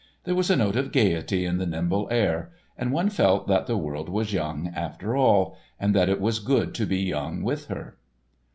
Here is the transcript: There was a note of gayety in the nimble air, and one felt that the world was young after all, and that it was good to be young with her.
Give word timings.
There 0.23 0.33
was 0.33 0.49
a 0.49 0.55
note 0.55 0.75
of 0.75 0.91
gayety 0.91 1.45
in 1.45 1.57
the 1.59 1.67
nimble 1.67 2.07
air, 2.09 2.49
and 2.75 2.91
one 2.91 3.09
felt 3.11 3.47
that 3.47 3.67
the 3.67 3.77
world 3.77 4.09
was 4.09 4.33
young 4.33 4.67
after 4.75 5.15
all, 5.15 5.55
and 5.79 5.93
that 5.93 6.09
it 6.09 6.19
was 6.19 6.39
good 6.39 6.73
to 6.73 6.87
be 6.87 6.97
young 7.03 7.43
with 7.43 7.67
her. 7.67 7.97